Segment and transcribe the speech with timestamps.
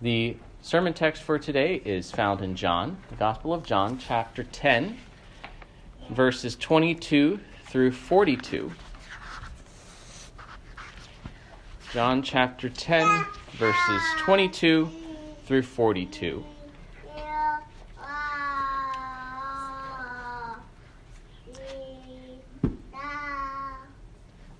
[0.00, 4.96] The sermon text for today is found in John, the Gospel of John, chapter 10,
[6.10, 8.70] verses 22 through 42.
[11.92, 13.24] John chapter 10,
[13.54, 14.88] verses 22
[15.46, 16.44] through 42.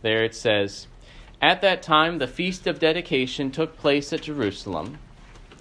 [0.03, 0.89] There it says,
[1.41, 4.99] At that time the feast of dedication took place at Jerusalem.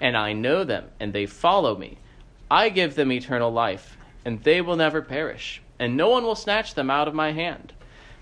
[0.00, 1.98] and I know them, and they follow me.
[2.50, 6.74] I give them eternal life, and they will never perish, and no one will snatch
[6.74, 7.72] them out of my hand.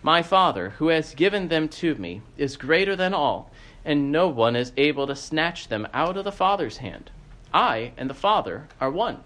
[0.02, 3.50] My Father, who has given them to me, is greater than all,
[3.84, 7.10] and no one is able to snatch them out of the Father's hand.
[7.52, 9.22] I and the Father are one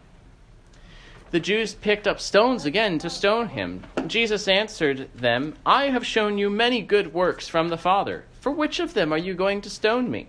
[1.32, 3.82] the Jews picked up stones again to stone him.
[4.06, 8.26] Jesus answered them, I have shown you many good works from the Father.
[8.38, 10.28] For which of them are you going to stone me?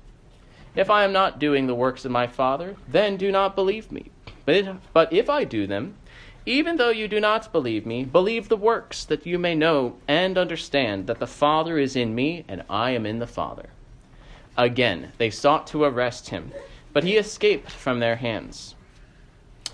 [0.75, 4.11] If I am not doing the works of my Father, then do not believe me.
[4.45, 5.95] But if, but if I do them,
[6.45, 10.37] even though you do not believe me, believe the works, that you may know and
[10.37, 13.69] understand that the Father is in me and I am in the Father.
[14.57, 16.51] Again, they sought to arrest him
[16.93, 18.75] but he escaped from their hands.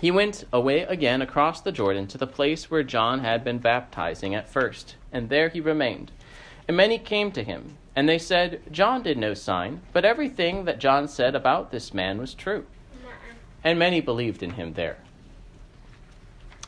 [0.00, 4.34] He went away again across the Jordan to the place where John had been baptizing
[4.34, 6.12] at first, and there he remained.
[6.68, 10.78] And many came to him, and they said, John did no sign, but everything that
[10.78, 12.64] John said about this man was true.
[13.64, 14.98] And many believed in him there.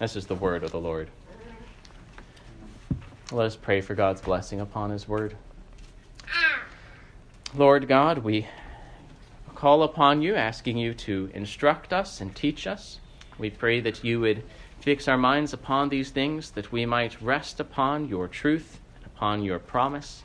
[0.01, 1.09] This is the word of the Lord.
[3.31, 5.37] Let us pray for God's blessing upon his word.
[7.55, 8.49] Lord God, we
[9.55, 12.99] call upon you, asking you to instruct us and teach us.
[13.39, 14.43] We pray that you would
[14.81, 19.61] fix our minds upon these things, that we might rest upon your truth upon your
[19.61, 20.25] promise,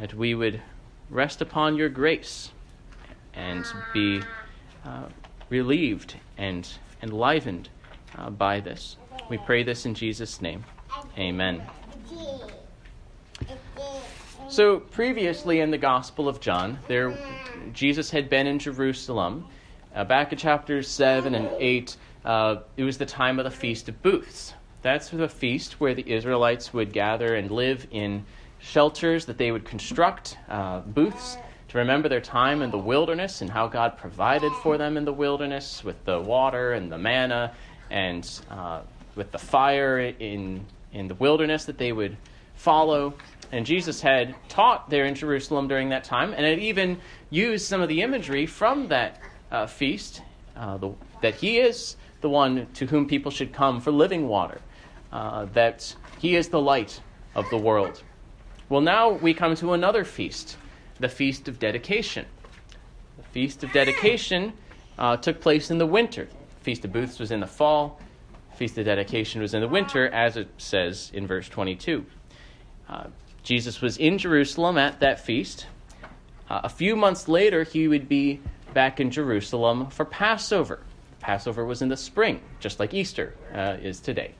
[0.00, 0.60] that we would
[1.10, 2.50] rest upon your grace
[3.34, 4.22] and be
[4.84, 5.04] uh,
[5.48, 6.68] relieved and
[7.02, 7.68] enlivened
[8.16, 8.96] uh, by this.
[9.28, 10.64] We pray this in Jesus' name.
[11.18, 11.62] Amen.
[14.48, 17.16] So previously in the Gospel of John, there
[17.72, 19.46] Jesus had been in Jerusalem.
[19.94, 23.88] Uh, back in chapters seven and eight, uh, it was the time of the Feast
[23.88, 24.54] of Booths.
[24.82, 28.24] That's the feast where the Israelites would gather and live in
[28.64, 31.36] shelters that they would construct, uh, booths,
[31.68, 35.12] to remember their time in the wilderness and how God provided for them in the
[35.12, 37.52] wilderness with the water and the manna
[37.90, 38.80] and uh,
[39.16, 42.16] with the fire in, in the wilderness that they would
[42.54, 43.14] follow.
[43.52, 47.00] And Jesus had taught there in Jerusalem during that time and had even
[47.30, 49.20] used some of the imagery from that
[49.50, 50.22] uh, feast
[50.56, 54.60] uh, the, that he is the one to whom people should come for living water,
[55.12, 57.00] uh, that he is the light
[57.34, 58.02] of the world.
[58.74, 60.56] Well, now we come to another feast,
[60.98, 62.26] the Feast of Dedication.
[63.16, 64.52] The Feast of Dedication
[64.98, 66.26] uh, took place in the winter.
[66.62, 68.00] Feast of Booths was in the fall.
[68.56, 72.04] Feast of Dedication was in the winter, as it says in verse 22.
[72.88, 73.04] Uh,
[73.44, 75.68] Jesus was in Jerusalem at that feast.
[76.50, 78.40] Uh, a few months later, he would be
[78.72, 80.80] back in Jerusalem for Passover.
[81.20, 84.34] Passover was in the spring, just like Easter uh, is today.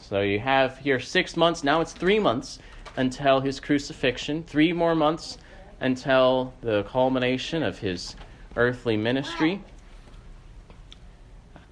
[0.00, 2.58] So you have here six months, now it's three months
[2.96, 5.38] until his crucifixion, three more months
[5.80, 8.16] until the culmination of his
[8.56, 9.62] earthly ministry.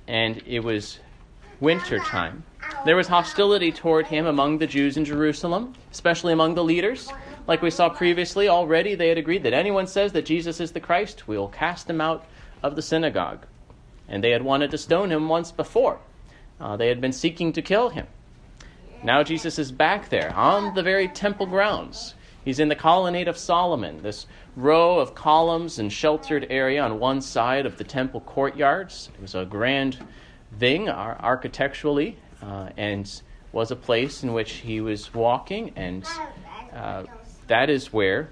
[0.07, 0.99] And it was
[1.61, 2.45] winter time.
[2.85, 7.11] There was hostility toward him among the Jews in Jerusalem, especially among the leaders.
[7.47, 10.81] Like we saw previously, already they had agreed that anyone says that Jesus is the
[10.81, 12.27] Christ, we will cast him out
[12.63, 13.47] of the synagogue.
[14.09, 15.99] And they had wanted to stone him once before.
[16.61, 18.07] Uh, they had been seeking to kill him.
[19.03, 22.15] Now Jesus is back there on the very temple grounds.
[22.45, 27.21] He's in the colonnade of Solomon, this row of columns and sheltered area on one
[27.21, 29.11] side of the temple courtyards.
[29.15, 30.05] It was a grand
[30.59, 33.23] thing architecturally uh, and
[33.53, 36.05] was a place in which he was walking, and
[36.75, 37.05] uh,
[37.47, 38.31] that is where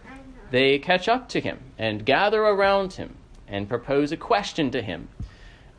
[0.51, 3.17] they catch up to him and gather around him
[3.47, 5.09] and propose a question to him.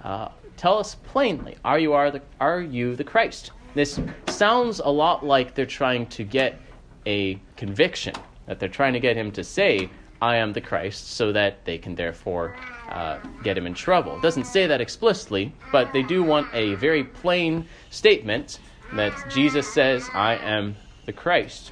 [0.02, 3.52] Uh, tell us plainly, are you, are, the, are you the Christ?
[3.78, 6.60] This sounds a lot like they're trying to get
[7.06, 8.16] a conviction,
[8.48, 11.78] that they're trying to get him to say, I am the Christ, so that they
[11.78, 12.56] can therefore
[12.90, 14.16] uh, get him in trouble.
[14.18, 18.62] It doesn't say that explicitly, but they do want a very plain statement
[18.94, 20.76] that Jesus says, I am
[21.06, 21.72] the Christ.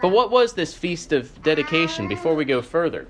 [0.00, 3.08] But what was this feast of dedication before we go further?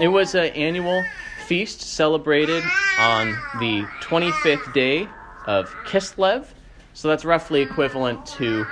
[0.00, 1.02] It was an annual
[1.48, 2.62] feast celebrated
[3.00, 5.08] on the 25th day
[5.48, 6.46] of Kislev,
[6.94, 8.64] so that's roughly equivalent to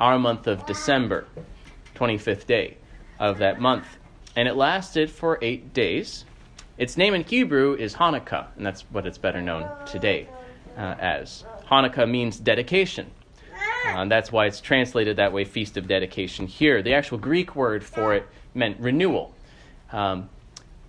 [0.00, 1.26] our month of December,
[1.94, 2.78] 25th day
[3.18, 3.86] of that month.
[4.34, 6.24] And it lasted for eight days.
[6.78, 10.26] Its name in Hebrew is Hanukkah, and that's what it's better known today
[10.76, 11.44] uh, as.
[11.70, 13.10] Hanukkah means dedication.
[13.86, 16.82] Uh, and that's why it's translated that way, Feast of Dedication here.
[16.82, 19.34] The actual Greek word for it meant renewal.
[19.92, 20.28] Um,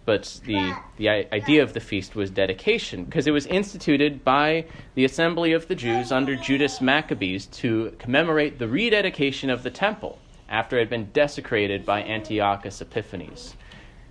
[0.07, 4.63] but the, the idea of the feast was dedication, because it was instituted by
[4.95, 10.17] the assembly of the Jews under Judas Maccabees to commemorate the rededication of the temple
[10.47, 13.55] after it had been desecrated by Antiochus Epiphanes.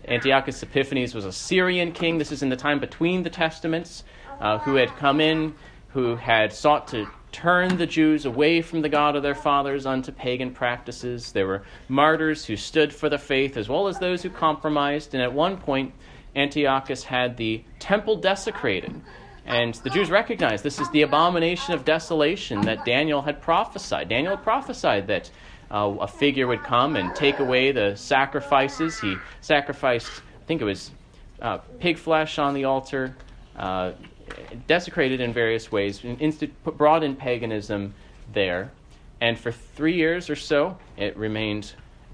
[0.06, 2.18] Antiochus Epiphanes was a Syrian king.
[2.18, 4.04] This is in the time between the Testaments,
[4.38, 5.54] uh, who had come in,
[5.88, 7.06] who had sought to
[7.36, 11.32] turn the Jews away from the God of their fathers unto pagan practices.
[11.32, 15.12] There were martyrs who stood for the faith, as well as those who compromised.
[15.12, 15.92] And at one point,
[16.34, 19.02] Antiochus had the temple desecrated.
[19.44, 24.08] And the Jews recognized this is the abomination of desolation that Daniel had prophesied.
[24.08, 25.30] Daniel prophesied that
[25.70, 28.98] uh, a figure would come and take away the sacrifices.
[28.98, 30.10] He sacrificed,
[30.42, 30.90] I think it was
[31.42, 33.14] uh, pig flesh on the altar,
[33.56, 33.92] uh,
[34.66, 37.94] desecrated in various ways, inst- brought in paganism
[38.32, 38.72] there.
[39.20, 41.72] And for three years or so, it remained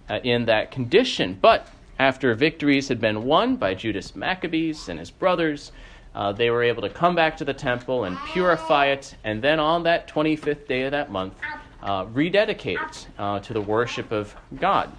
[0.09, 1.38] uh, in that condition.
[1.41, 1.69] But
[1.99, 5.73] after victories had been won by Judas Maccabees and his brothers,
[6.14, 9.14] uh, they were able to come back to the temple and purify it.
[9.25, 11.35] And then on that 25th day of that month,
[11.82, 14.93] uh, rededicated uh, to the worship of God.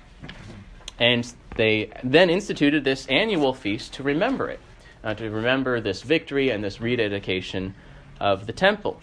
[1.00, 4.60] And they then instituted this annual feast to remember it,
[5.04, 7.76] uh, to remember this victory and this rededication
[8.20, 9.00] of the temple.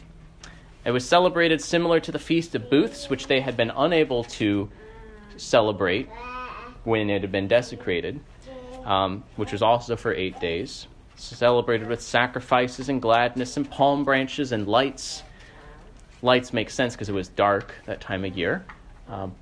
[0.85, 4.71] It was celebrated similar to the Feast of Booths, which they had been unable to
[5.37, 6.09] celebrate
[6.85, 8.21] when it had been desecrated,
[8.85, 10.87] um, which was also for eight days.
[11.17, 15.23] Celebrated with sacrifices and gladness and palm branches and lights
[16.23, 18.65] lights make sense because it was dark that time of year.
[19.09, 19.35] Um,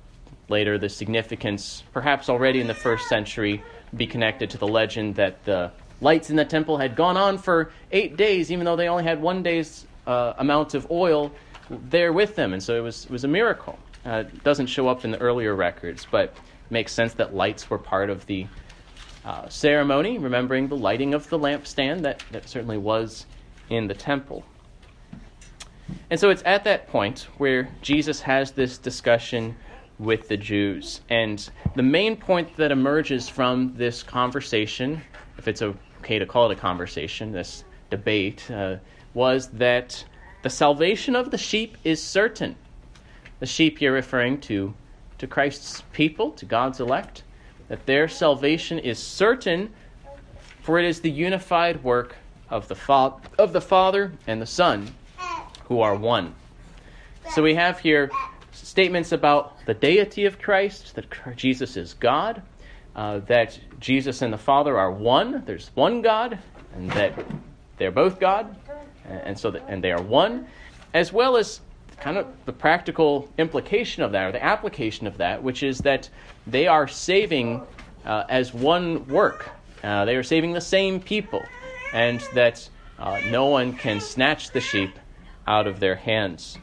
[0.47, 3.63] later, the significance, perhaps already in the first century,
[3.95, 5.71] be connected to the legend that the
[6.01, 9.21] lights in the temple had gone on for eight days, even though they only had
[9.21, 11.31] one day's uh, amount of oil
[11.69, 13.77] there with them, and so it was it was a miracle.
[14.05, 16.33] Uh, it doesn't show up in the earlier records, but
[16.69, 18.47] makes sense that lights were part of the
[19.25, 23.25] uh, ceremony, remembering the lighting of the lampstand that, that certainly was
[23.69, 24.43] in the temple.
[26.09, 29.55] And so it's at that point where Jesus has this discussion
[29.97, 31.01] with the Jews.
[31.09, 35.01] And the main point that emerges from this conversation,
[35.37, 35.61] if it's
[35.99, 38.77] okay to call it a conversation, this debate, uh,
[39.13, 40.03] was that
[40.41, 42.55] the salvation of the sheep is certain.
[43.39, 44.73] The sheep you're referring to,
[45.17, 47.23] to Christ's people, to God's elect,
[47.67, 49.73] that their salvation is certain,
[50.61, 52.15] for it is the unified work
[52.49, 54.93] of the, fa- of the Father and the Son
[55.65, 56.33] who are one.
[57.31, 58.09] So we have here
[58.51, 62.41] statements about the deity of Christ, that Jesus is God,
[62.95, 65.43] uh, that Jesus and the Father are one.
[65.45, 66.39] There's one God,
[66.75, 67.13] and that
[67.77, 68.55] they're both God,
[69.05, 70.47] and so that, and they are one,
[70.93, 71.61] as well as
[71.99, 76.09] kind of the practical implication of that, or the application of that, which is that
[76.47, 77.61] they are saving
[78.05, 79.49] uh, as one work.
[79.83, 81.41] Uh, they are saving the same people,
[81.93, 82.67] and that
[82.97, 84.97] uh, no one can snatch the sheep
[85.47, 86.57] out of their hands.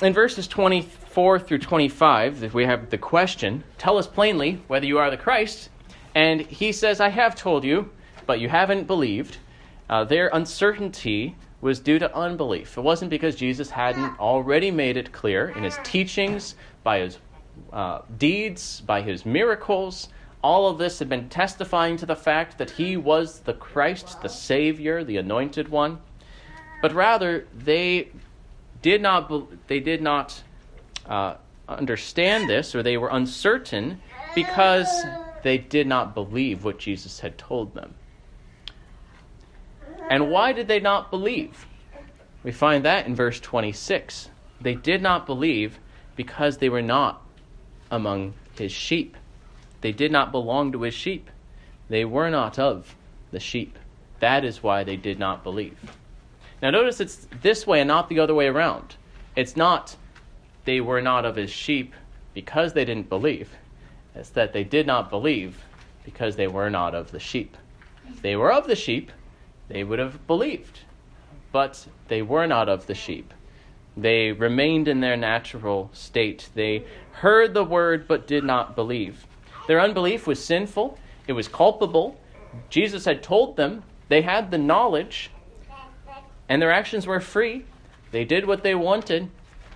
[0.00, 5.10] In verses 24 through 25, we have the question Tell us plainly whether you are
[5.10, 5.68] the Christ.
[6.14, 7.90] And he says, I have told you,
[8.26, 9.38] but you haven't believed.
[9.88, 12.76] Uh, their uncertainty was due to unbelief.
[12.76, 17.18] It wasn't because Jesus hadn't already made it clear in his teachings, by his
[17.72, 20.08] uh, deeds, by his miracles.
[20.42, 24.28] All of this had been testifying to the fact that he was the Christ, the
[24.28, 26.00] Savior, the anointed one
[26.82, 28.08] but rather they
[28.82, 30.42] did not they did not
[31.06, 31.34] uh,
[31.68, 34.00] understand this or they were uncertain
[34.34, 35.04] because
[35.42, 37.94] they did not believe what Jesus had told them.
[40.10, 41.66] And why did they not believe?
[42.42, 44.28] We find that in verse 26.
[44.60, 45.78] They did not believe
[46.16, 47.22] because they were not
[47.90, 49.16] among his sheep.
[49.80, 51.30] They did not belong to his sheep.
[51.88, 52.96] They were not of
[53.30, 53.78] the sheep.
[54.20, 55.78] That is why they did not believe.
[56.62, 58.94] Now, notice it's this way and not the other way around.
[59.34, 59.96] It's not
[60.64, 61.92] they were not of his sheep
[62.34, 63.50] because they didn't believe.
[64.14, 65.64] It's that they did not believe
[66.04, 67.56] because they were not of the sheep.
[68.08, 69.10] If they were of the sheep,
[69.68, 70.80] they would have believed.
[71.50, 73.34] But they were not of the sheep.
[73.96, 76.48] They remained in their natural state.
[76.54, 79.26] They heard the word but did not believe.
[79.66, 82.18] Their unbelief was sinful, it was culpable.
[82.68, 85.30] Jesus had told them they had the knowledge,
[86.48, 87.64] and their actions were free.
[88.10, 89.30] They did what they wanted,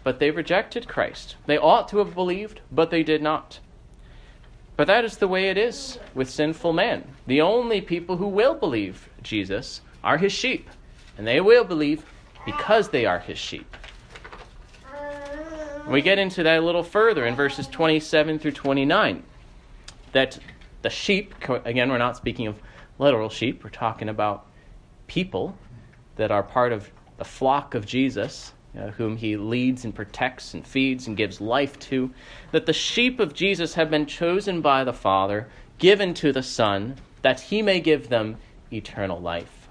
[0.05, 1.37] but they rejected Christ.
[1.47, 3.61] They ought to have believed, but they did not.
[4.77, 7.05] But that is the way it is with sinful man.
[7.27, 10.69] The only people who will believe Jesus are his sheep,
[11.17, 12.05] and they will believe
[12.45, 13.77] because they are his sheep.
[15.89, 19.23] We get into that a little further in verses 27 through 29.
[20.13, 20.39] That
[20.83, 22.61] the sheep, again, we're not speaking of
[22.99, 24.47] literal sheep, we're talking about
[25.07, 25.57] people
[26.17, 30.67] that are part of the flock of Jesus, uh, whom he leads and protects and
[30.67, 32.11] feeds and gives life to.
[32.53, 36.97] That the sheep of Jesus have been chosen by the Father, given to the Son,
[37.23, 38.37] that he may give them
[38.73, 39.69] eternal life.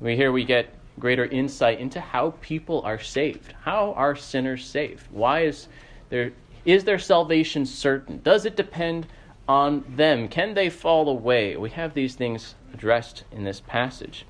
[0.00, 3.52] We here we get greater insight into how people are saved.
[3.62, 5.06] How are sinners saved?
[5.10, 5.68] Why is
[6.08, 6.32] there
[6.64, 8.20] is their salvation certain?
[8.22, 9.06] Does it depend
[9.48, 10.28] on them?
[10.28, 11.56] Can they fall away?
[11.56, 14.24] We have these things addressed in this passage.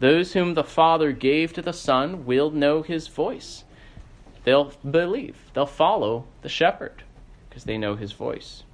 [0.00, 3.64] Those whom the Father gave to the Son will know his voice.
[4.44, 7.02] They'll believe, they'll follow the shepherd
[7.48, 8.64] because they know his voice.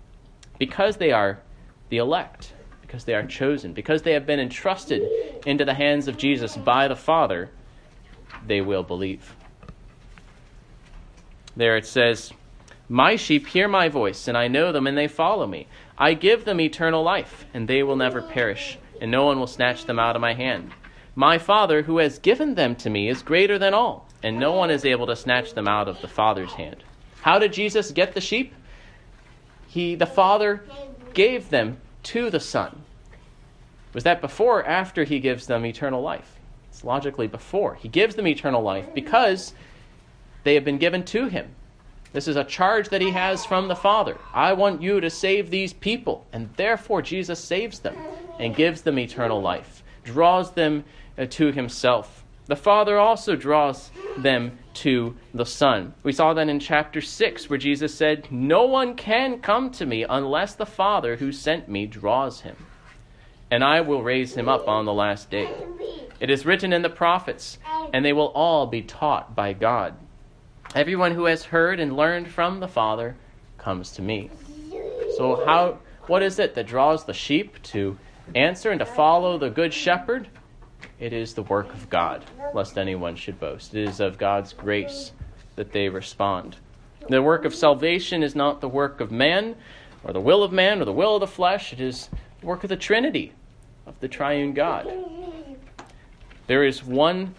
[0.59, 1.41] Because they are
[1.89, 2.53] the elect
[2.91, 5.09] because they are chosen, because they have been entrusted
[5.47, 7.49] into the hands of Jesus by the Father,
[8.45, 9.37] they will believe.
[11.55, 12.33] There it says,
[12.89, 15.69] My sheep hear my voice, and I know them, and they follow me.
[15.97, 19.85] I give them eternal life, and they will never perish, and no one will snatch
[19.85, 20.73] them out of my hand.
[21.21, 24.71] My Father, who has given them to me, is greater than all, and no one
[24.71, 26.83] is able to snatch them out of the Father's hand.
[27.21, 28.55] How did Jesus get the sheep?
[29.69, 30.65] He, the Father,
[31.13, 32.85] gave them to the Son.
[33.93, 36.39] Was that before or after he gives them eternal life?
[36.71, 37.75] It's logically before.
[37.75, 39.53] He gives them eternal life because
[40.45, 41.51] they have been given to him.
[42.15, 44.17] This is a charge that he has from the Father.
[44.33, 46.25] I want you to save these people.
[46.33, 47.99] And therefore, Jesus saves them
[48.39, 50.85] and gives them eternal life, draws them
[51.17, 52.25] uh, to himself.
[52.47, 55.95] The Father also draws them to the Son.
[56.03, 60.05] We saw that in chapter 6, where Jesus said, No one can come to me
[60.09, 62.57] unless the Father who sent me draws him.
[63.53, 65.49] And I will raise him up on the last day.
[66.19, 67.59] It is written in the prophets,
[67.93, 69.95] and they will all be taught by God.
[70.75, 73.17] Everyone who has heard and learned from the Father
[73.59, 74.31] comes to me.
[75.17, 77.97] So, how, what is it that draws the sheep to
[78.35, 80.29] answer and to follow the Good Shepherd?
[80.99, 83.75] It is the work of God, lest anyone should boast.
[83.75, 85.13] It is of God's grace
[85.57, 86.57] that they respond.
[87.09, 89.57] The work of salvation is not the work of man,
[90.05, 91.73] or the will of man, or the will of the flesh.
[91.73, 92.09] It is
[92.41, 93.33] the work of the Trinity,
[93.87, 94.91] of the triune God.
[96.47, 97.35] There is one,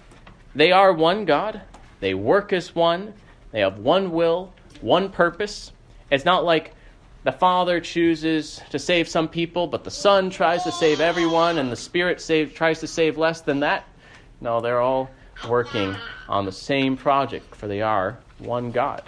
[0.56, 1.62] they are one God.
[2.00, 3.14] They work as one.
[3.52, 5.72] They have one will, one purpose.
[6.10, 6.74] It's not like
[7.24, 11.72] the Father chooses to save some people, but the Son tries to save everyone, and
[11.72, 13.86] the Spirit save, tries to save less than that.
[14.40, 15.12] No, they're all
[15.48, 15.96] working
[16.28, 19.04] on the same project, for they are one God.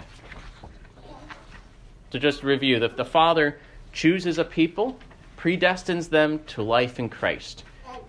[2.12, 3.58] To just review, the, the Father
[3.92, 4.96] chooses a people,
[5.36, 7.64] predestines them to life in Christ,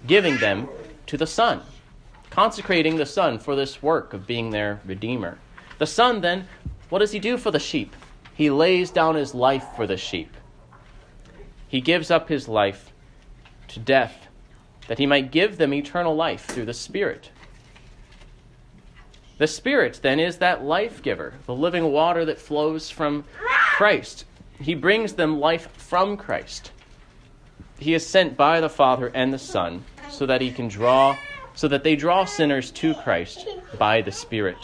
[0.06, 0.70] giving them
[1.08, 1.62] to the Son,
[2.30, 5.40] consecrating the Son for this work of being their Redeemer.
[5.80, 6.48] The Son, then,
[6.90, 7.96] what does he do for the sheep?
[8.36, 10.36] He lays down his life for the sheep.
[11.68, 12.92] He gives up his life
[13.70, 14.28] to death
[14.88, 17.32] that he might give them eternal life through the Spirit.
[19.38, 23.26] The Spirit, then, is that life giver, the living water that flows from
[23.76, 24.26] Christ.
[24.62, 26.72] He brings them life from Christ.
[27.80, 31.18] He is sent by the Father and the Son so that he can draw,
[31.56, 34.58] so that they draw sinners to Christ by the Spirit.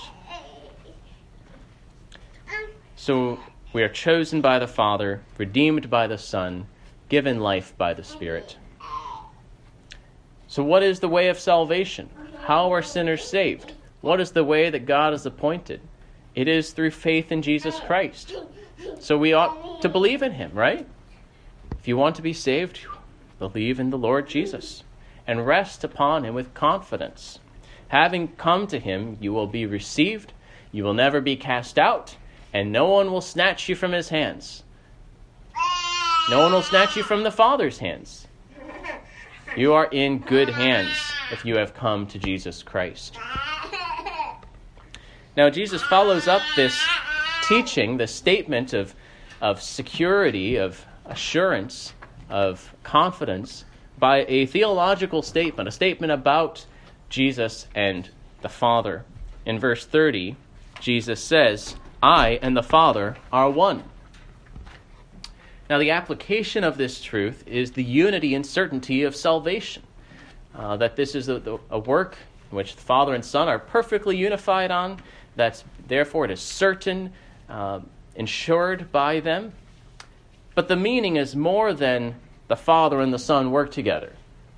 [2.96, 3.40] So
[3.74, 6.68] we are chosen by the Father, redeemed by the Son,
[7.10, 8.58] given life by the Spirit.
[10.48, 12.10] So, what is the way of salvation?
[12.42, 13.74] How are sinners saved?
[14.02, 15.82] What is the way that God has appointed?
[16.36, 18.34] It is through faith in Jesus Christ.
[19.00, 20.88] So we ought to believe in him, right?
[21.78, 22.80] If you want to be saved,
[23.38, 24.84] believe in the Lord Jesus
[25.28, 27.40] and rest upon him with confidence.
[27.90, 30.34] Having come to him, you will be received,
[30.72, 32.16] you will never be cast out,
[32.54, 34.64] and no one will snatch you from his hands.
[36.30, 38.28] No one will snatch you from the Father's hands.
[39.56, 40.96] You are in good hands
[41.32, 43.18] if you have come to Jesus Christ.
[45.36, 46.80] Now, Jesus follows up this
[47.48, 48.96] teaching, the statement of,
[49.42, 51.94] of security, of assurance,
[52.30, 53.66] of confidence,
[53.98, 56.66] by a theological statement, a statement about
[57.10, 58.10] Jesus and
[58.42, 59.04] the Father.
[59.46, 60.36] In verse 30,
[60.80, 63.84] Jesus says, I and the Father are one.
[65.70, 69.84] Now, the application of this truth is the unity and certainty of salvation.
[70.54, 72.18] Uh, that this is a, a, work
[72.52, 75.00] in which the Father and Son are perfectly unified on,
[75.38, 77.14] that therefore it is certain,
[77.48, 77.80] uh,
[78.16, 79.54] ensured by them.
[80.54, 82.16] But the meaning is more than
[82.50, 84.12] the Father and the Son work together.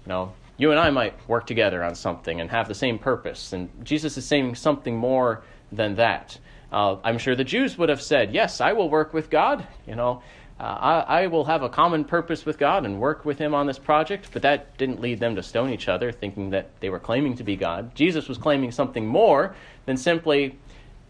[0.06, 3.54] You know, you and I might work together on something and have the same purpose,
[3.54, 6.40] and Jesus is saying something more than that.
[6.74, 9.68] Uh, I'm sure the Jews would have said, Yes, I will work with God.
[9.86, 10.24] You know,
[10.60, 13.68] uh, I, I, will have a common purpose with God and work with Him on
[13.68, 14.30] this project.
[14.34, 17.44] But that didn't lead them to stone each other, thinking that they were claiming to
[17.44, 17.94] be God.
[17.94, 20.58] Jesus was claiming something more than simply,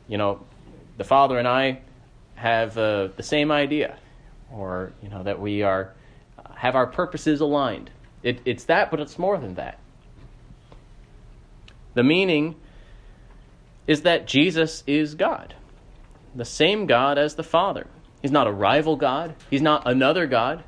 [0.09, 0.41] you know,
[0.97, 1.79] the Father and I
[2.35, 3.97] have uh, the same idea,
[4.51, 5.93] or you know that we are
[6.37, 7.89] uh, have our purposes aligned.
[8.21, 9.79] It, it's that, but it's more than that.
[11.93, 12.55] The meaning
[13.87, 15.55] is that Jesus is God,
[16.35, 17.87] the same God as the Father.
[18.21, 20.63] He's not a rival God, He's not another God.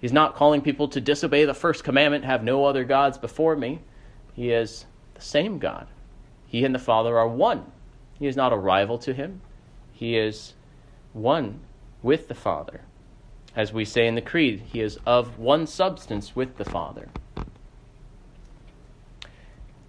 [0.00, 3.80] He's not calling people to disobey the first commandment, have no other gods before me.
[4.34, 5.88] He is the same God.
[6.46, 7.72] He and the Father are one.
[8.18, 9.40] He is not a rival to Him,
[9.92, 10.54] He is
[11.12, 11.60] one
[12.02, 12.82] with the Father.
[13.56, 17.08] As we say in the Creed, He is of one substance with the Father.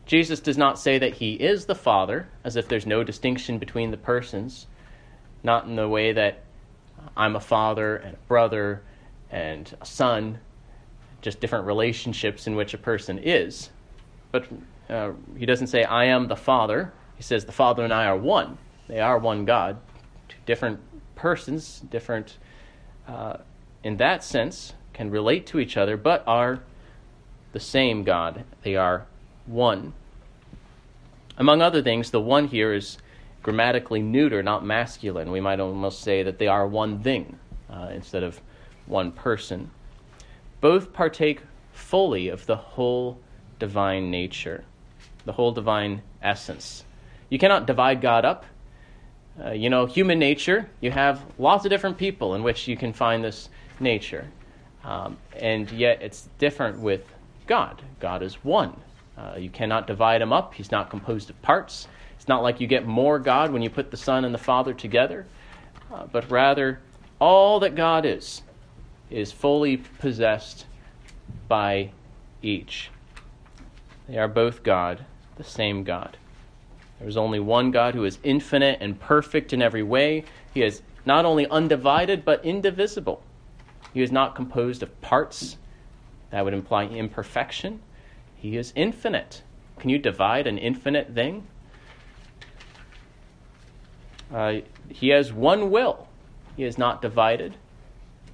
[0.10, 3.92] Jesus does not say that he is the Father, as if there's no distinction between
[3.92, 4.66] the persons,
[5.44, 6.42] not in the way that
[7.16, 8.82] I'm a father and a brother
[9.30, 10.40] and a son,
[11.22, 13.70] just different relationships in which a person is.
[14.32, 14.48] But
[14.90, 16.92] uh, he doesn't say, I am the Father.
[17.16, 18.58] He says, the Father and I are one.
[18.88, 19.78] They are one God.
[20.28, 20.80] Two different
[21.14, 22.40] persons, different
[23.08, 23.38] uh,
[23.84, 26.64] in that sense, can relate to each other, but are
[27.52, 28.44] the same God.
[28.64, 29.06] They are
[29.46, 29.94] one.
[31.40, 32.98] Among other things, the one here is
[33.42, 35.32] grammatically neuter, not masculine.
[35.32, 38.42] We might almost say that they are one thing uh, instead of
[38.86, 39.72] one person.
[40.60, 43.20] Both partake fully of the whole
[43.58, 44.66] divine nature,
[45.26, 46.84] the whole divine essence.
[47.30, 48.46] You cannot divide God up.
[49.42, 52.92] Uh, you know, human nature, you have lots of different people in which you can
[52.92, 53.48] find this
[53.80, 54.28] nature.
[54.84, 57.06] Um, and yet it's different with
[57.48, 57.82] God.
[58.02, 58.76] God is one.
[59.20, 60.54] Uh, you cannot divide him up.
[60.54, 61.88] He's not composed of parts.
[62.16, 64.74] It's not like you get more God when you put the Son and the Father
[64.74, 65.26] together,
[65.94, 66.80] uh, but rather,
[67.20, 68.44] all that God is,
[69.10, 70.66] is fully possessed
[71.48, 71.92] by
[72.42, 72.92] each.
[74.08, 75.06] They are both God,
[75.36, 76.18] the same God.
[77.00, 80.24] There is only one God who is infinite and perfect in every way.
[80.54, 83.22] He is not only undivided, but indivisible.
[83.94, 85.58] He is not composed of parts.
[86.32, 87.82] That would imply imperfection.
[88.40, 89.44] He is infinite.
[89.80, 91.46] Can you divide an infinite thing?
[94.34, 96.08] Uh, he has one will.
[96.56, 97.58] He is not divided.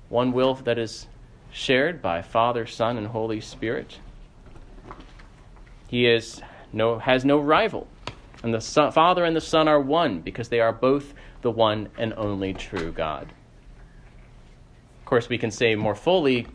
[0.10, 1.08] One will that is
[1.52, 4.00] shared by Father, Son, and Holy Spirit.
[5.88, 6.42] He is
[6.72, 7.88] no, has no rival.
[8.44, 11.90] And the son, Father and the Son are one because they are both the one
[11.98, 13.32] and only true God.
[15.00, 16.46] Of course, we can say more fully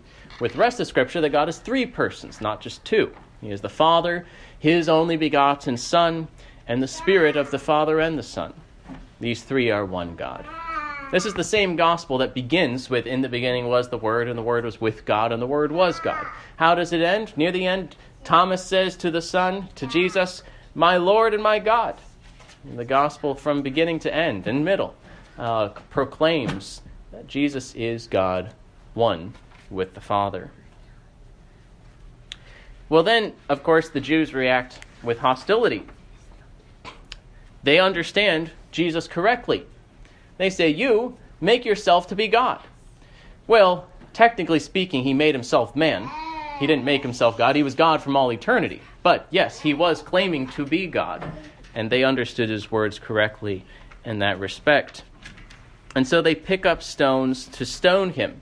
[0.40, 3.12] with the rest of Scripture that God is three persons, not just two.
[3.40, 4.26] He is the Father,
[4.58, 6.28] His only begotten Son,
[6.66, 8.52] and the Spirit of the Father and the Son.
[9.18, 10.46] These three are one God.
[11.10, 14.38] This is the same gospel that begins with In the beginning was the Word, and
[14.38, 16.26] the Word was with God, and the Word was God.
[16.56, 17.36] How does it end?
[17.36, 20.42] Near the end, Thomas says to the Son, to Jesus,
[20.74, 21.96] My Lord and my God.
[22.62, 24.94] And the gospel from beginning to end and middle
[25.38, 28.54] uh, proclaims that Jesus is God,
[28.94, 29.34] one
[29.70, 30.50] with the Father.
[32.90, 35.86] Well, then, of course, the Jews react with hostility.
[37.62, 39.64] They understand Jesus correctly.
[40.36, 42.60] They say, You make yourself to be God.
[43.46, 46.10] Well, technically speaking, he made himself man.
[46.58, 48.82] He didn't make himself God, he was God from all eternity.
[49.02, 51.24] But yes, he was claiming to be God,
[51.74, 53.64] and they understood his words correctly
[54.04, 55.04] in that respect.
[55.94, 58.40] And so they pick up stones to stone him.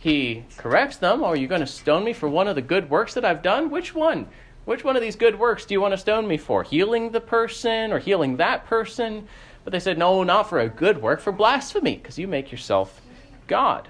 [0.00, 3.12] He corrects them, Are you going to stone me for one of the good works
[3.14, 3.68] that I've done?
[3.70, 4.28] Which one?
[4.64, 6.62] Which one of these good works do you want to stone me for?
[6.62, 9.28] Healing the person or healing that person?
[9.62, 13.02] But they said, No, not for a good work, for blasphemy, because you make yourself
[13.46, 13.88] God.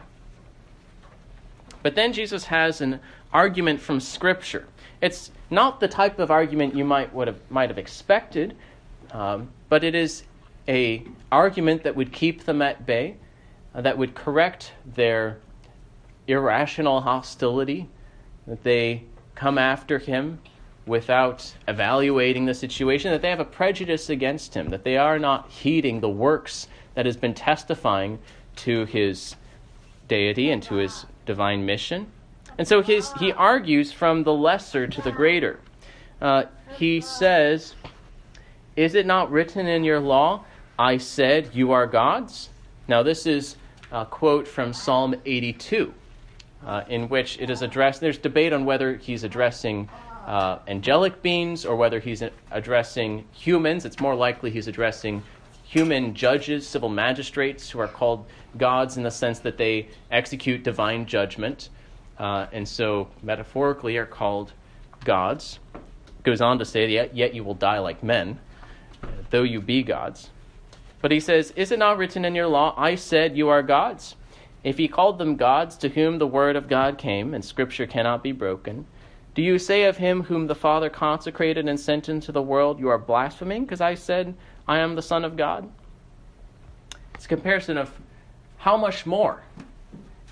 [1.85, 2.99] But then Jesus has an
[3.33, 4.67] argument from Scripture.
[5.01, 8.57] It's not the type of argument you might would have might have expected,
[9.13, 10.25] um, but it is
[10.67, 13.15] a argument that would keep them at bay,
[13.77, 15.39] uh, that would correct their
[16.27, 17.89] irrational hostility,
[18.47, 19.05] that they
[19.35, 20.39] come after him
[20.87, 25.49] without evaluating the situation, that they have a prejudice against him, that they are not
[25.51, 28.19] heeding the works that has been testifying
[28.57, 29.37] to his
[30.09, 32.07] deity and to his divine mission.
[32.59, 35.61] And so his, he argues from the lesser to the greater.
[36.21, 36.45] Uh,
[36.77, 37.75] he says,
[38.77, 40.45] Is it not written in your law,
[40.79, 42.51] I said, You are gods?
[42.89, 43.57] Now, this is
[43.93, 45.95] a quote from Psalm 82,
[46.65, 48.01] uh, in which it is addressed.
[48.01, 49.89] There's debate on whether he's addressing
[50.27, 53.85] uh, angelic beings or whether he's addressing humans.
[53.85, 55.23] It's more likely he's addressing
[55.65, 58.27] human judges, civil magistrates, who are called
[58.59, 61.69] gods in the sense that they execute divine judgment,
[62.19, 64.53] uh, and so metaphorically are called
[65.05, 65.61] gods.
[66.25, 68.39] Goes on to say, yet, yet you will die like men,
[69.31, 70.31] though you be gods.
[71.01, 74.17] But he says, Is it not written in your law, I said you are gods?
[74.63, 78.23] If he called them gods to whom the word of God came, and scripture cannot
[78.23, 78.87] be broken,
[79.35, 82.89] do you say of him whom the Father consecrated and sent into the world, you
[82.89, 83.65] are blaspheming?
[83.65, 84.35] Because I said,
[84.67, 85.71] I am the Son of God?
[87.15, 87.91] It's a comparison of
[88.59, 89.43] how much more.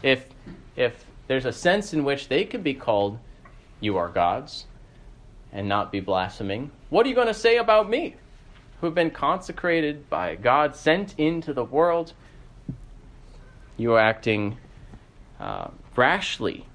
[0.02, 0.28] If,
[0.76, 3.18] if there's a sense in which they could be called,
[3.80, 4.66] you are gods,
[5.52, 8.16] and not be blaspheming, what are you going to say about me,
[8.80, 12.12] who've been consecrated by God, sent into the world?
[13.78, 14.58] You are acting
[15.38, 16.66] uh, rashly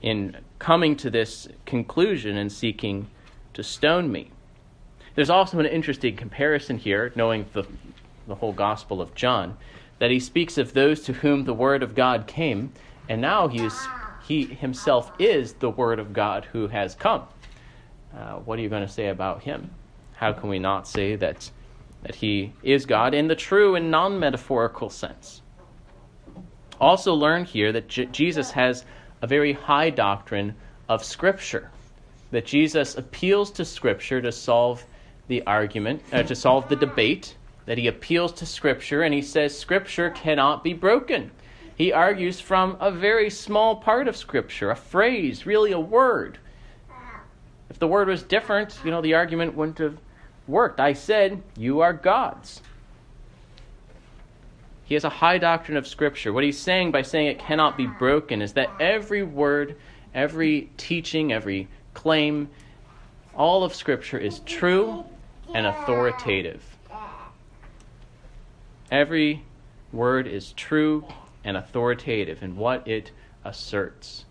[0.00, 3.10] in coming to this conclusion and seeking
[3.52, 4.30] to stone me.
[5.14, 7.64] There's also an interesting comparison here, knowing the,
[8.26, 9.58] the whole Gospel of John,
[9.98, 12.72] that he speaks of those to whom the Word of God came,
[13.10, 13.68] and now he,
[14.26, 17.24] he himself is the Word of God who has come.
[18.16, 19.70] Uh, what are you going to say about him?
[20.14, 21.50] How can we not say that,
[22.04, 25.42] that he is God in the true and non metaphorical sense?
[26.80, 28.84] Also, learn here that J- Jesus has
[29.22, 30.54] a very high doctrine
[30.88, 31.70] of Scripture,
[32.30, 34.84] that Jesus appeals to Scripture to solve
[35.26, 37.36] the argument, uh, to solve the debate,
[37.66, 41.30] that he appeals to Scripture and he says Scripture cannot be broken.
[41.76, 46.38] He argues from a very small part of Scripture, a phrase, really a word.
[47.70, 49.98] If the word was different, you know, the argument wouldn't have
[50.46, 50.80] worked.
[50.80, 52.62] I said, You are gods.
[54.88, 56.32] He has a high doctrine of Scripture.
[56.32, 59.76] What he's saying by saying it cannot be broken is that every word,
[60.14, 62.48] every teaching, every claim,
[63.36, 65.04] all of Scripture is true
[65.54, 66.78] and authoritative.
[68.90, 69.44] Every
[69.92, 71.04] word is true
[71.44, 73.10] and authoritative in what it
[73.44, 74.24] asserts,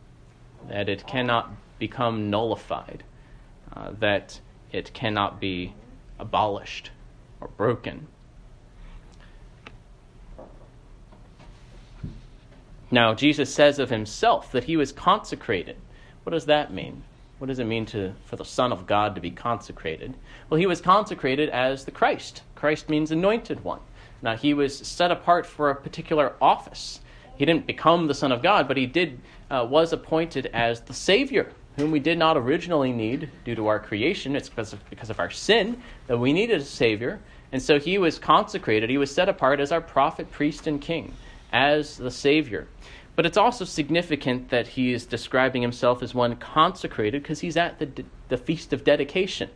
[0.69, 3.03] that it cannot become nullified,
[3.75, 4.39] uh, that
[4.71, 5.75] it cannot be
[6.17, 6.89] abolished
[7.39, 8.07] or broken.
[12.89, 15.75] Now, Jesus says of himself that he was consecrated.
[16.23, 17.03] What does that mean?
[17.37, 20.13] What does it mean to, for the Son of God to be consecrated?
[20.49, 22.41] Well, he was consecrated as the Christ.
[22.55, 23.79] Christ means anointed one.
[24.21, 27.01] Now, he was set apart for a particular office.
[27.35, 29.19] He didn't become the Son of God, but he did
[29.49, 33.79] uh, was appointed as the Savior, whom we did not originally need due to our
[33.79, 34.35] creation.
[34.35, 37.19] It's because of, because of our sin that we needed a Savior.
[37.51, 38.89] And so he was consecrated.
[38.89, 41.13] He was set apart as our prophet, priest, and king,
[41.51, 42.67] as the Savior.
[43.15, 47.79] But it's also significant that he is describing himself as one consecrated because he's at
[47.79, 49.49] the, the Feast of Dedication.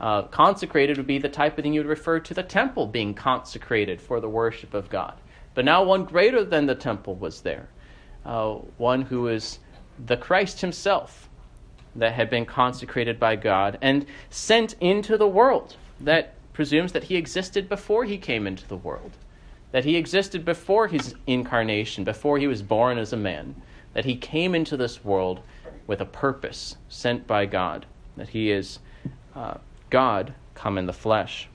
[0.00, 3.12] Uh, consecrated would be the type of thing you would refer to the temple being
[3.12, 5.14] consecrated for the worship of God.
[5.54, 7.68] But now one greater than the temple was there,
[8.24, 9.58] uh, one who is
[10.06, 11.28] the Christ himself
[11.96, 15.76] that had been consecrated by God and sent into the world.
[16.00, 19.16] That presumes that he existed before he came into the world
[19.72, 23.54] that he existed before his incarnation, before he was born as a man,
[23.94, 25.40] that he came into this world
[25.86, 28.78] with a purpose sent by God, that he is
[29.34, 29.54] uh,
[29.90, 31.48] God come in the flesh.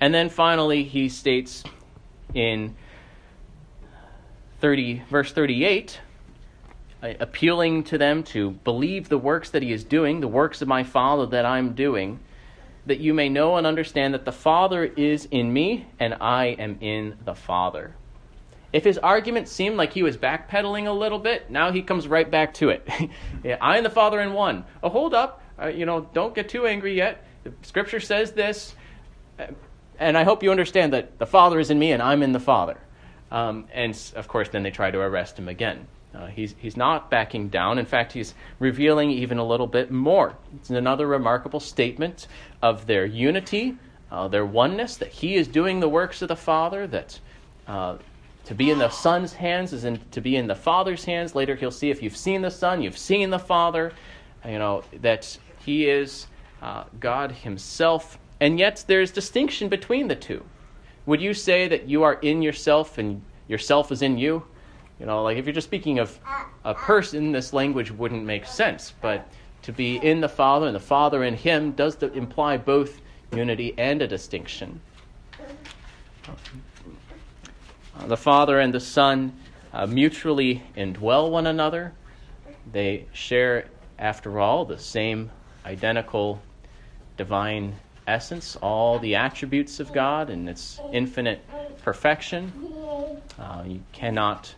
[0.00, 1.64] And then finally, he states
[2.34, 2.76] in
[4.60, 6.00] 30, verse 38,
[7.02, 10.68] uh, appealing to them to believe the works that he is doing, the works of
[10.68, 12.18] my Father that I'm doing
[12.88, 16.78] that you may know and understand that the Father is in me and I am
[16.80, 17.94] in the Father.
[18.72, 22.30] If his argument seemed like he was backpedaling a little bit, now he comes right
[22.30, 22.86] back to it.
[23.44, 24.64] yeah, I and the Father in one.
[24.82, 25.42] Oh, hold up.
[25.60, 27.24] Uh, you know, don't get too angry yet.
[27.44, 28.74] The scripture says this.
[29.98, 32.40] And I hope you understand that the Father is in me and I'm in the
[32.40, 32.78] Father.
[33.30, 35.86] Um, and of course, then they try to arrest him again.
[36.18, 37.78] Uh, he's, he's not backing down.
[37.78, 40.34] In fact, he's revealing even a little bit more.
[40.56, 42.26] It's another remarkable statement
[42.60, 43.76] of their unity,
[44.10, 47.20] uh, their oneness, that he is doing the works of the Father, that
[47.68, 47.98] uh,
[48.46, 51.36] to be in the Son's hands is in, to be in the Father's hands.
[51.36, 53.92] Later, he'll see if you've seen the Son, you've seen the Father.
[54.44, 56.26] You know, that he is
[56.62, 58.18] uh, God himself.
[58.40, 60.44] And yet, there's distinction between the two.
[61.06, 64.44] Would you say that you are in yourself and yourself is in you?
[65.00, 66.18] You know, like if you're just speaking of
[66.64, 68.94] a person, this language wouldn't make sense.
[69.00, 69.28] But
[69.62, 73.00] to be in the Father and the Father in Him does imply both
[73.32, 74.80] unity and a distinction.
[77.96, 79.32] Uh, the Father and the Son
[79.72, 81.92] uh, mutually indwell one another.
[82.72, 83.66] They share,
[83.98, 85.30] after all, the same
[85.64, 86.40] identical
[87.16, 87.74] divine
[88.06, 91.40] essence, all the attributes of God and its infinite
[91.82, 92.52] perfection.
[93.38, 94.54] Uh, you cannot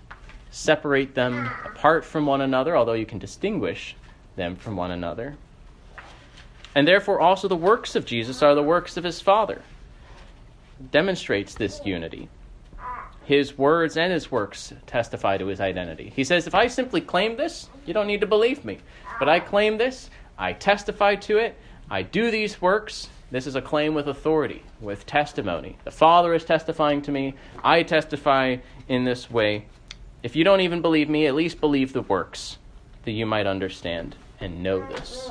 [0.51, 3.97] separate them apart from one another, although you can distinguish
[4.37, 5.37] them from one another.
[6.75, 9.63] And therefore, also the works of Jesus are the works of his Father.
[10.91, 12.29] Demonstrates this unity.
[13.25, 16.13] His words and his works testify to his identity.
[16.15, 18.79] He says, If I simply claim this, you don't need to believe me.
[19.19, 21.57] But I claim this, I testify to it,
[21.91, 23.09] I do these works.
[23.31, 25.77] This is a claim with authority, with testimony.
[25.85, 28.57] The Father is testifying to me, I testify
[28.89, 29.67] in this way
[30.23, 32.59] if you don't even believe me, at least believe the works,
[33.05, 35.31] that you might understand and know this.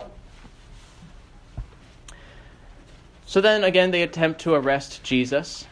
[3.25, 5.67] So then again, they attempt to arrest Jesus.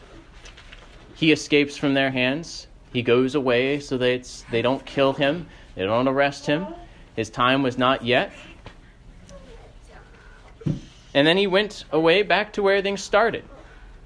[1.16, 2.68] He escapes from their hands.
[2.92, 6.66] He goes away so that they don't kill him, they don't arrest him.
[7.16, 8.32] His time was not yet.
[11.14, 13.44] And then he went away back to where things started,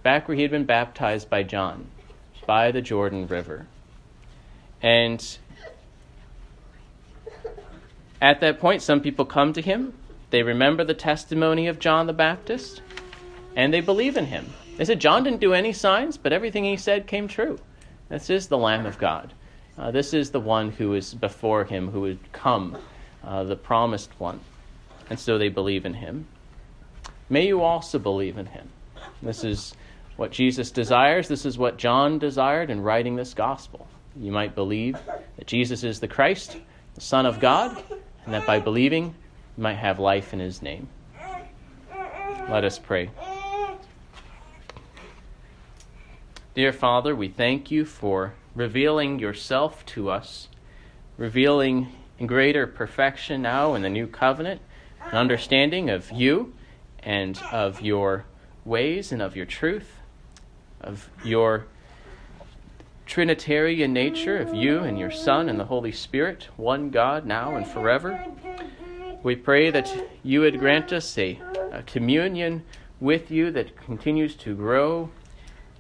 [0.03, 1.87] back where he had been baptized by John,
[2.47, 3.67] by the Jordan River.
[4.83, 5.39] And
[8.21, 9.95] at that point, some people come to him.
[10.31, 12.83] They remember the testimony of John the Baptist,
[13.55, 14.53] and they believe in him.
[14.77, 17.59] They said, John didn't do any signs, but everything he said came true.
[18.09, 19.33] This is the Lamb of God.
[19.79, 22.77] Uh, this is the one who is before him, who would come,
[23.25, 24.41] uh, the promised one.
[25.11, 26.27] And so they believe in him.
[27.29, 28.69] May you also believe in him.
[29.23, 29.75] This is
[30.17, 31.29] what Jesus desires.
[31.29, 34.99] This is what John desired in writing this gospel you might believe
[35.37, 36.57] that Jesus is the Christ,
[36.95, 37.83] the Son of God,
[38.25, 39.15] and that by believing,
[39.57, 40.89] you might have life in his name.
[42.49, 43.11] Let us pray.
[46.55, 50.49] Dear Father, we thank you for revealing yourself to us,
[51.17, 54.61] revealing in greater perfection now in the new covenant,
[55.07, 56.53] an understanding of you
[57.01, 58.27] and of your
[58.65, 59.97] ways and of your truth,
[60.81, 61.67] of your
[63.07, 67.67] Trinitarian nature of you and your Son and the Holy Spirit, one God, now and
[67.67, 68.25] forever.
[69.23, 71.41] We pray that you would grant us a,
[71.73, 72.65] a communion
[73.01, 75.11] with you that continues to grow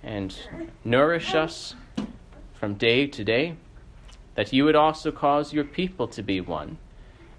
[0.02, 0.37] and
[0.85, 1.74] nourish us
[2.52, 3.56] from day to day,
[4.35, 6.78] that you would also cause your people to be one,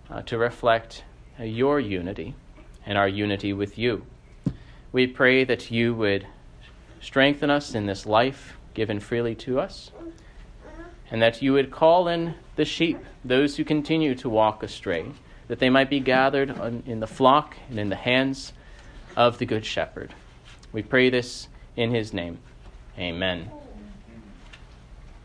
[0.09, 1.03] uh, to reflect
[1.39, 2.35] uh, your unity
[2.85, 4.05] and our unity with you.
[4.91, 6.27] We pray that you would
[7.01, 9.91] strengthen us in this life given freely to us,
[11.11, 15.05] and that you would call in the sheep, those who continue to walk astray,
[15.47, 16.49] that they might be gathered
[16.87, 18.53] in the flock and in the hands
[19.15, 20.13] of the Good Shepherd.
[20.71, 22.39] We pray this in his name.
[22.97, 23.51] Amen.